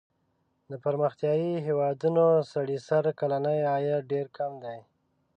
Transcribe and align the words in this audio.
د 0.69 0.71
پرمختیايي 0.83 1.53
هېوادونو 1.67 2.25
سړي 2.51 2.77
سر 2.87 3.03
کلنی 3.19 3.59
عاید 3.71 4.01
ډېر 4.11 4.25
کم 4.37 4.51
دی. 4.63 4.79